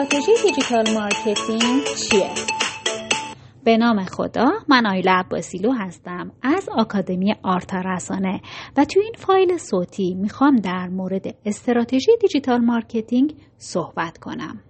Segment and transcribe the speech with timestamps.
[0.00, 2.30] استراتژی digital marketing چیه؟
[3.64, 8.40] به نام خدا من آیلا عباسیلو هستم از آکادمی آرتا رسانه
[8.76, 14.60] و تو این فایل صوتی می‌خوام در مورد استراتژی digital marketing صحبت کنم.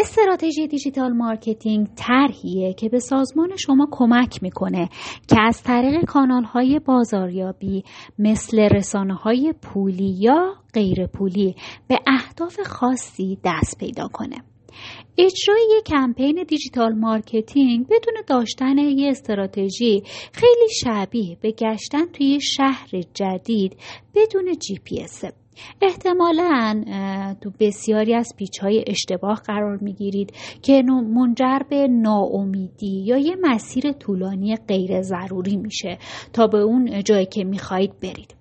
[0.00, 4.88] استراتژی digital marketing طرحیه که به سازمان شما کمک می‌کنه
[5.28, 7.84] که از طریق کانال های بازاریابی
[8.18, 11.54] مثل رسانه های پولی یا غیر پولی
[11.88, 14.36] به اهداف خاصی دست پیدا کنه.
[15.18, 20.02] اجرای یک کمپین digital marketing بدون داشتن یک استراتژی
[20.32, 23.76] خیلی شبیه به گشتن توی شهر جدید
[24.14, 25.06] بدون جی پی
[25.82, 26.84] احتمالا
[27.40, 30.32] تو بسیاری از پیچ های اشتباه قرار می‌گیرید
[30.62, 30.82] که
[31.14, 35.98] منجر به ناامیدی یا یه مسیر طولانی غیر ضروری میشه
[36.32, 38.34] تا به اون جایی که می‌خواهید برید.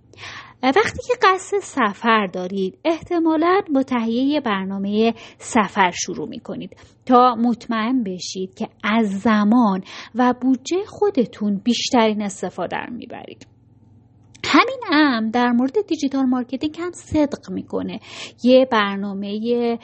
[0.63, 8.03] وقتی که قصد سفر دارید احتمالا با تهیه برنامه سفر شروع می کنید تا مطمئن
[8.03, 9.83] بشید که از زمان
[10.16, 13.52] و بودجه خودتون بیشترین استفاده رو می‌برید.
[14.55, 17.99] همین هم در مورد digital marketing هم صدق می‌کنه.
[18.43, 19.79] یه برنامه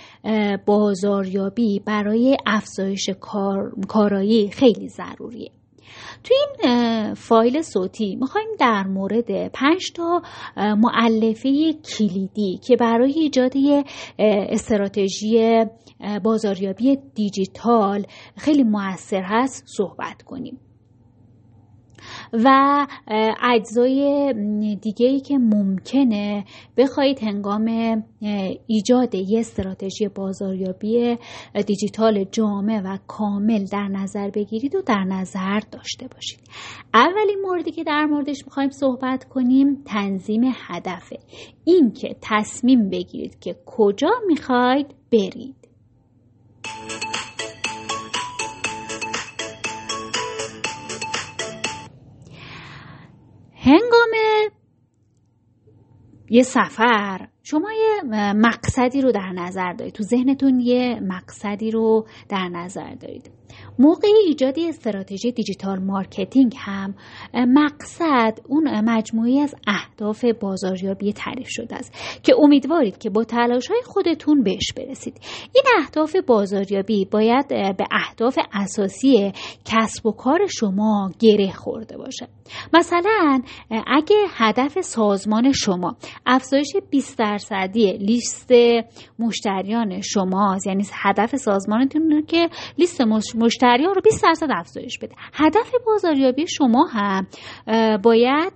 [0.65, 5.51] بازاریابی برای افزایش کار، کارایی خیلی ضروریه.
[6.23, 10.21] تو این فایل صوتی می‌خوایم در مورد پنج تا
[10.57, 13.53] معلفه کلیدی که برای ایجاد
[14.19, 15.65] استراتژی
[16.23, 18.05] بازاریابی دیجیتال
[18.37, 20.59] خیلی موثر هست صحبت کنیم.
[22.33, 22.88] و
[23.44, 24.33] اجزای
[24.81, 26.45] دیگه ای که ممکنه
[26.77, 27.66] بخواهید هنگام
[28.67, 31.17] ایجاد یه استراتژی بازاریابی
[31.67, 36.39] دیجیتال جامع و کامل در نظر بگیرید و در نظر داشته باشید.
[36.94, 41.19] اولین موردی که در موردش می‌خوایم صحبت کنیم تنظیم هدفه.
[41.66, 45.68] این که تصمیم بگیرید که کجا می‌خواید برید.
[53.61, 54.09] هنگام
[56.30, 58.03] یه سفر شما یه
[58.33, 59.93] مقصدی رو در نظر دارید.
[59.93, 63.31] تو ذهنتون یه مقصدی رو در نظر دارید.
[63.80, 66.95] موقع ایجاد استراتژی digital marketing هم
[67.33, 71.93] مقصد اون مجموعی از اهداف بازاریابی تعریف شده است
[72.23, 75.21] که امیدوارید که با تلاش های خودتون بهش برسید.
[75.55, 79.32] این اهداف بازاریابی باید به اهداف اساسی
[79.65, 82.27] کسب و کار شما گره خورده باشه.
[82.73, 83.42] مثلا
[83.88, 85.95] اگه هدف سازمان شما
[86.26, 88.52] افزایش 20 درصدی لیست
[89.20, 93.02] مشتریان شماست یعنی هدف سازمانتون که لیست
[93.39, 95.16] مشتریان رو 20 درصد افزایش بده.
[95.33, 97.27] هدف بازاریابی شما هم
[98.04, 98.54] باید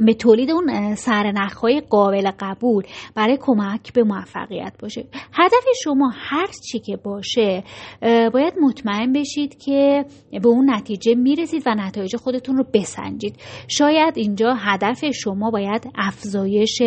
[0.00, 5.04] به تولید اون سرنخهای قابل قبول برای کمک به موفقیت باشه.
[5.32, 7.64] هدف شما هر چی که باشه
[8.02, 13.36] باید مطمئن بشید که به اون نتیجه می‌رسید و نتایج خودتون رو بسنجید.
[13.68, 16.82] شاید اینجا هدف شما باید افزایش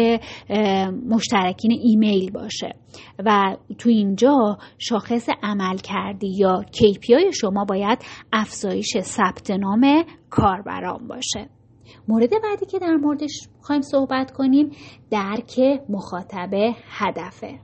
[1.09, 2.75] مشترکین ایمیل باشه
[3.25, 7.99] و تو اینجا شاخص عمل کردی یا KPI شما باید
[8.33, 11.60] افزایش ثبت نام کاربران باشه.
[12.07, 14.71] مورد بعدی که در موردش خواهیم صحبت کنیم
[15.11, 15.59] درک
[15.89, 16.49] مخاطب
[16.89, 17.59] هدفه.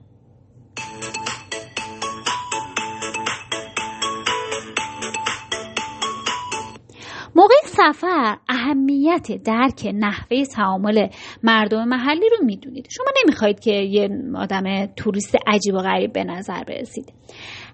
[7.35, 11.07] موقع سفر اهمیت درک نحوه تعامل
[11.43, 12.87] مردم محلی رو می‌دونید.
[12.89, 17.13] شما نمی‌خواید که یه آدم توریست عجیب و غریب به نظر برسید.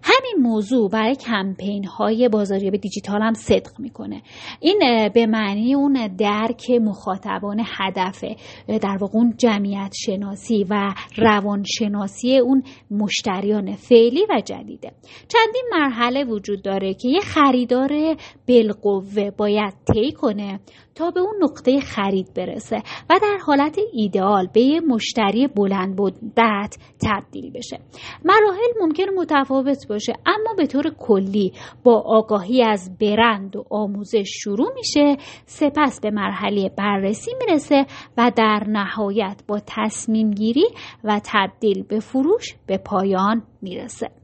[0.03, 4.22] همین موضوع برای کمپین های بازاریابی دیجیتال هم صدق می‌کنه.
[4.59, 8.36] این به معنی اون درک مخاطبان هدفه.
[8.68, 14.91] در واقع اون جمعیت شناسی و روانشناسی اون مشتریان فعلی و جدیده.
[15.28, 18.16] چندین مرحله وجود داره که یه خریدار
[18.47, 20.59] بالقوه باید طی کنه
[20.95, 22.78] تا به اون نقطه خرید برسه
[23.09, 27.79] و در حالت ایدئال به یه مشتری بلند مدت تبدیل بشه.
[28.25, 31.53] مراحل ممکن متفاوت باشه اما به طور کلی
[31.84, 37.85] با آگاهی از برند و آموزش شروع میشه سپس به مرحله بررسی می‌رسه
[38.17, 40.67] و در نهایت با تصمیم گیری
[41.03, 44.22] و تبدیل به فروش به پایان می‌رسه.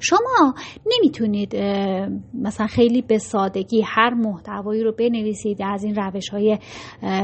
[0.00, 0.54] شما
[0.86, 1.56] نمی‌تونید
[2.34, 6.58] مثلا خیلی به سادگی هر محتوایی رو بنویسید از این روش های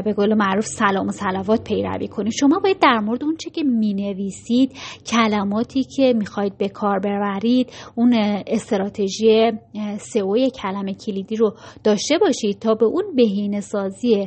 [0.04, 2.32] به قول معروف سلام و سلوات پیروی کنید.
[2.32, 4.72] شما باید در مورد اون چه که می‌نویسید
[5.06, 8.14] کلماتی که می‌خواید به کار ببرید اون
[8.46, 9.52] استراتژی
[9.98, 11.54] سئو کلمه کلیدی رو
[11.84, 14.26] داشته باشید تا به اون بهینه سازی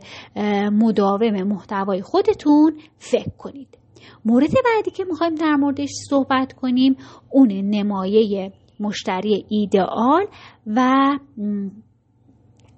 [0.72, 3.77] مداوم محتوای خودتون فکر کنید.
[4.26, 6.96] مورد بعدی که می‌خوایم در موردش صحبت کنیم
[7.32, 10.26] اون نمایه مشتری ایدئال
[10.68, 10.92] و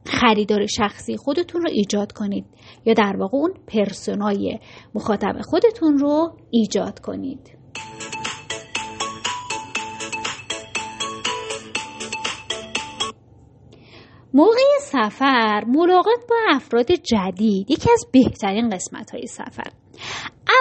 [0.05, 2.45] خریدار شخصی خودتون رو ایجاد کنید
[2.85, 4.59] یا در واقع اون پرسونای
[4.95, 7.59] مخاطب خودتون رو ایجاد کنید.
[14.33, 19.71] موقع سفر ملاقات با افراد جدید یکی از بهترین قسمت های سفر.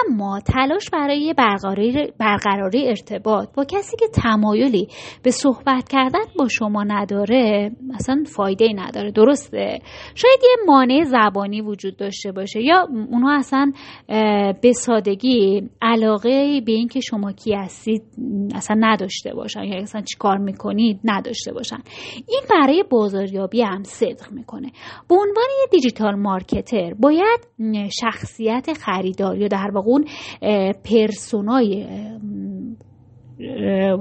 [0.07, 1.33] اما تلاش برای
[2.19, 4.87] برقراری ارتباط با کسی که تمایلی
[5.23, 9.11] به صحبت کردن با شما نداره مثلا فایده نداره.
[9.11, 9.79] درسته؟
[10.15, 13.71] شاید یه مانع زبانی وجود داشته باشه یا اونها اصلا
[14.61, 18.01] به سادگی علاقه به اینکه شما کی هستید
[18.55, 21.77] اصلا نداشته باشن یا اصلا چی کار می‌کنید نداشته باشن.
[22.27, 24.71] این برای بازاریابی هم صدق می‌کنه.
[25.09, 27.39] به عنوان یه دیجیتال مارکتر باید
[28.01, 30.05] شخصیت خریدار یا در واقع اون
[30.83, 31.85] پرسونای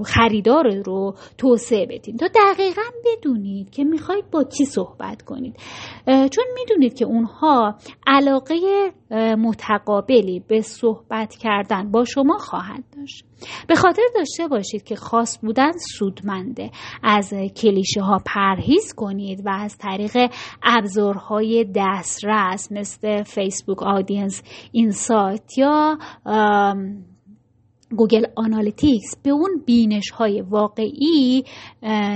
[0.04, 2.16] خریدار رو توسعه بدین.
[2.16, 5.56] تا دقیقا بدونید که می‌خواید با کی صحبت کنید.
[6.06, 7.74] چون می‌دونید که اونها
[8.06, 8.56] علاقه
[9.38, 13.24] متقابلی به صحبت کردن با شما خواهند داشت.
[13.68, 16.70] به خاطر داشته باشید که خاص بودن سودمنده.
[17.02, 20.30] از کلیشه ها پرهیز کنید و از طریق
[20.62, 24.42] ابزارهای دسترس مثل Facebook Audience
[24.72, 25.98] Insight یا
[27.96, 31.44] Google Analytics به اون بینش های واقعی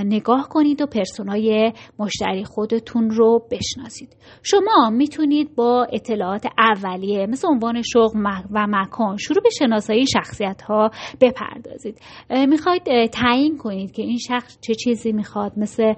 [0.05, 4.15] نگاه کنید و persona ی مشتری خودتون رو بشناسید.
[4.43, 8.19] شما می‌تونید با اطلاعات اولیه مثل عنوان شغل
[8.51, 10.91] و مکان شروع به شناسایی شخصیت ها
[11.21, 11.99] بپردازید
[12.29, 15.93] می‌خواید تعیین کنید که این شخص چه چیزی می‌خواد مثل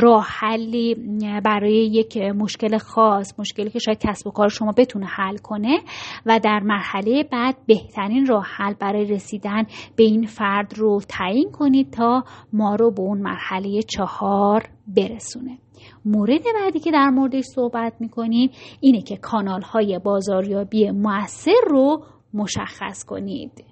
[0.00, 0.96] راه حلی
[1.44, 5.78] برای یک مشکل خاص مشکلی که شاید کسب و کار شما بتونه حل کنه
[6.26, 9.62] و در مرحله بعد بهترین راه حل برای رسیدن
[9.96, 15.58] به این فرد رو تعیین کنید تا ما رو به اون مرحله چهار برسونه.
[16.04, 18.50] مورد بعدی که در موردش صحبت می‌کنیم
[18.80, 23.64] اینه که کانال های بازاریابی موثر رو مشخص کنید.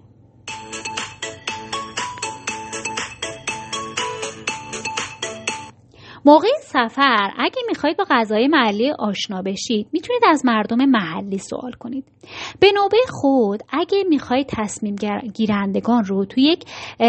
[6.24, 12.04] موقع سفر اگه می‌خواید با غذای محلی آشنا بشید می‌تونید از مردم محلی سوال کنید.
[12.60, 14.96] به نوبه خود اگه می‌خواید تصمیم
[15.34, 16.64] گیرندگان رو تو یک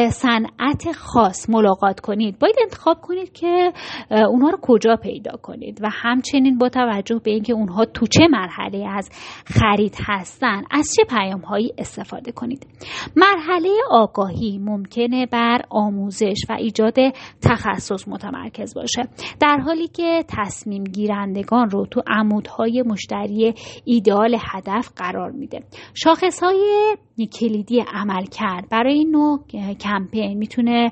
[0.09, 3.73] صنعت خاص ملاقات کنید باید انتخاب کنید که
[4.11, 8.87] اونها رو کجا پیدا کنید و همچنین با توجه به اینکه اونها تو چه مرحله
[8.89, 9.09] از
[9.45, 12.67] خرید هستن از چه پیام هایی استفاده کنید.
[13.15, 16.95] مرحله آگاهی ممکنه بر آموزش و ایجاد
[17.41, 19.02] تخصص متمرکز باشه.
[19.39, 23.53] در حالی که تصمیم گیرندگان رو تو عمودهای مشتری
[23.85, 25.63] ایدال هدف قرار میده.
[25.93, 26.95] شاخص های
[27.39, 29.39] کلیدی عمل کرد برای این نوع
[29.79, 30.91] کمپین می‌تونه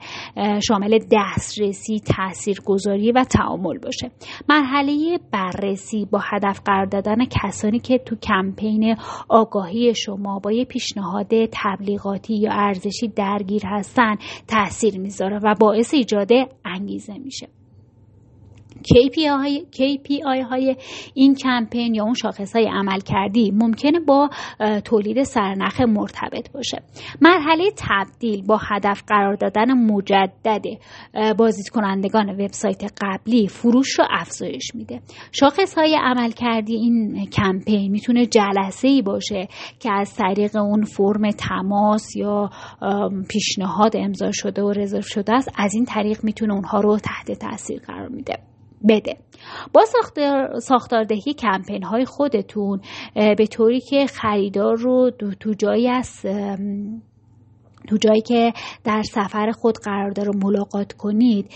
[0.67, 4.11] شامل دسترسی تاثیرگذاری و تعامل باشه.
[4.49, 8.95] مرحله بررسی با هدف قرار دادن کسانی که تو کمپین
[9.29, 14.15] آگاهی شما با یه پیشنهاد تبلیغاتی یا ارزشی درگیر هستن
[14.47, 16.29] تاثیر می‌ذاره و باعث ایجاد
[16.65, 17.60] انگیزه میشه.
[18.79, 20.75] KPI های, KPI های
[21.13, 24.29] این کمپین یا اون شاخص های عمل کردی ممکنه با
[24.85, 26.81] تولید سرنخ مرتبط باشه.
[27.21, 30.65] مرحله تبدیل با هدف قرار دادن مجدد
[31.37, 35.01] بازدید کنندگان وبسایت قبلی فروش رو افزایش میده.
[35.31, 39.47] شاخص های عمل کردی این کمپین می‌تونه جلسه ای باشه
[39.79, 42.49] که از طریق اون فرم تماس یا
[43.29, 47.81] پیشنهاد امضا شده و رزرو شده است از این طریق می‌تونه اونها رو تحت تاثیر
[47.87, 48.37] قرار میده.
[48.89, 49.17] بده.
[49.73, 52.81] با ساختار ساختاردهی کمپین های خودتون
[53.15, 56.25] به طوری که خریدار رو تو جایی از
[57.87, 61.51] تو جایی که در سفر خود قرار داره ملاقات کنید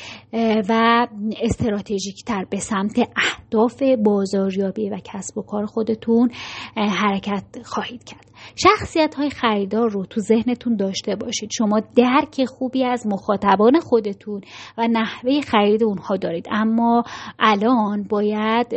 [0.69, 1.07] و
[1.41, 6.31] استراتژیک تر به سمت اهداف بازاریابی و کسب و کار خودتون
[6.75, 8.25] حرکت خواهید کرد.
[8.55, 11.49] شخصیت های خریدار رو تو ذهنتون داشته باشید.
[11.53, 14.41] شما درک خوبی از مخاطبان خودتون
[14.77, 16.47] و نحوه خرید اونها دارید.
[16.51, 17.03] اما
[17.39, 18.67] الان باید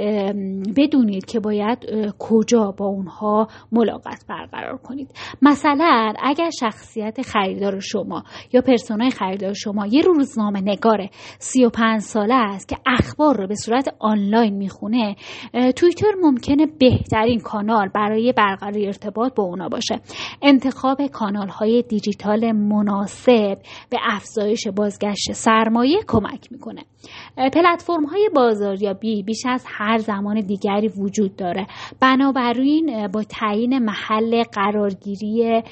[0.76, 1.78] بدونید که باید
[2.18, 5.10] کجا با اونها ملاقات برقرار کنید.
[5.42, 8.22] مثلا اگر شخصیت خریدار شما
[8.52, 13.94] یا پرسونای خریدار شما یه روزنامه نگاره 35 ساله است که اخبار رو به صورت
[13.98, 15.16] آنلاین می‌خونه
[15.76, 20.00] توییتر ممکنه بهترین کانال برای برقراری ارتباط با اونا باشه.
[20.42, 23.58] انتخاب کانال های دیجیتال مناسب
[23.90, 26.82] به افزایش بازگشت سرمایه کمک می‌کنه.
[27.36, 31.66] پلتفرم های بازاریابی بیش از هر زمان دیگری وجود داره.
[32.00, 35.62] بنابراین با تعیین محل قرارگیری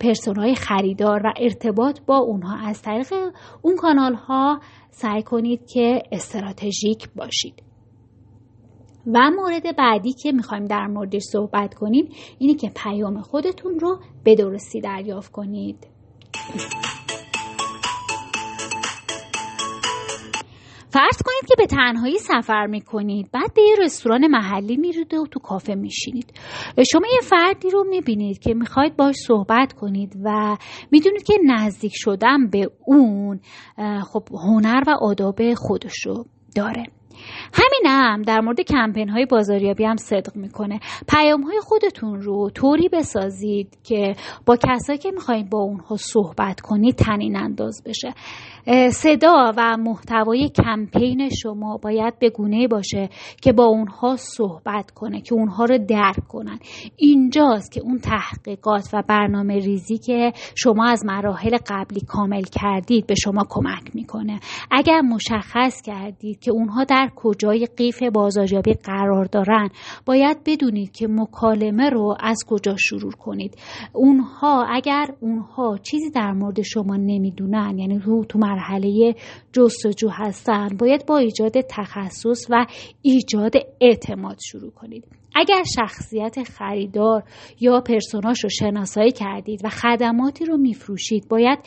[0.00, 3.12] پرسون های خریدار و ارتباط با اونها از طریق
[3.62, 4.60] اون کانال ها
[4.90, 7.73] سعی کنید که استراتژیک باشید.
[9.06, 12.08] و مورد بعدی که می‌خوایم در موردش صحبت کنیم
[12.38, 15.86] اینه که پیام خودتون رو به درستی دریافت کنید.
[20.88, 25.40] فرض کنید که به تنهایی سفر می‌کنید بعد به یه رستوران محلی میرید و تو
[25.40, 26.32] کافه میشینید.
[26.92, 30.56] شما یه فردی رو می‌بینید که می‌خواید باش صحبت کنید و
[30.90, 33.40] می‌دونید که نزدیک شدن به اون
[34.12, 36.24] خب هنر و آداب خودش رو
[36.56, 36.84] داره.
[37.52, 40.80] همینم در مورد کمپین های بازاریابی هم صدق می‌کنه.
[41.08, 44.14] پیام های خودتون رو طوری بسازید که
[44.46, 48.14] با کسایی که می‌خواید با اونها صحبت کنید تنین انداز بشه.
[48.90, 53.08] صدا و محتوای کمپین شما باید به گونه باشه
[53.42, 56.58] که با اونها صحبت کنه که اونها رو درک کنن.
[56.96, 63.14] اینجاست که اون تحقیقات و برنامه ریزی که شما از مراحل قبلی کامل کردید به
[63.14, 64.40] شما کمک می‌کنه.
[64.70, 69.68] اگر مشخص کردید که اونها در کجای قیف بازاریابی قرار دارن.
[70.06, 73.56] باید بدونید که مکالمه رو از کجا شروع کنید.
[73.92, 79.14] اونها اگر اونها چیزی در مورد شما نمی‌دونن یعنی تو تو مرحله
[79.52, 82.66] جستجو هستن باید با ایجاد تخصص و
[83.02, 85.04] ایجاد اعتماد شروع کنید.
[85.34, 87.22] اگر شخصیت خریدار
[87.60, 91.58] یا پرسوناش رو شناسایی کردید و خدماتی رو میفروشید باید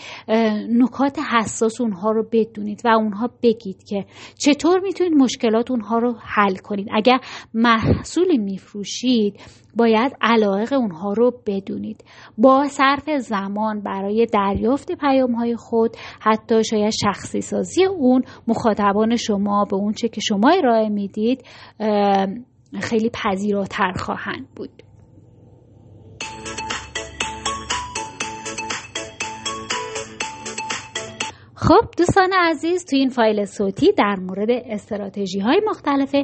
[0.69, 4.05] نکات حساس اونها رو بدونید و اونها بگید که
[4.37, 6.87] چطور می‌تونید مشکلات اونها رو حل کنید.
[6.93, 7.19] اگر
[7.53, 9.39] محصولی میفروشید
[9.75, 12.03] باید علایق اونها رو بدونید.
[12.37, 19.65] با صرف زمان برای دریافت پیام های خود حتی شاید شخصی سازی اون مخاطبان شما
[19.65, 21.43] به اون چه که شما ارائه می‌دید
[22.81, 24.83] خیلی پذیراتر خواهند بود.
[31.67, 36.15] خب دوستان عزیز تو این فایل صوتی در مورد استراتژی های مختلف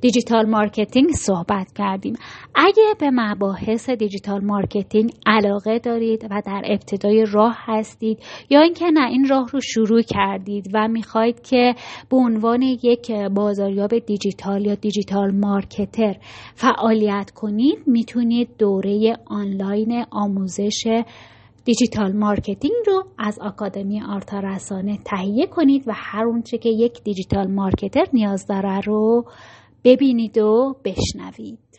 [0.00, 2.14] digital marketing صحبت کردیم.
[2.54, 8.18] اگه به مباحث digital marketing علاقه دارید و در ابتدای راه هستید
[8.50, 11.74] یا اینکه نه این راه رو شروع کردید و می‌خواید که
[12.10, 16.16] به عنوان یک بازاریاب دیجیتال یا digital marketer
[16.54, 21.02] فعالیت کنید می‌تونید دوره آنلاین آموزش
[21.64, 27.50] digital marketing رو از آکادمی آرتا رسانه تهیه کنید و هر اونچه که یک digital
[27.50, 29.24] marketer نیاز داره رو
[29.84, 31.71] ببینید و بشنوید.